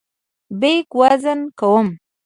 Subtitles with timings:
[0.59, 1.87] بیک وزن کوم.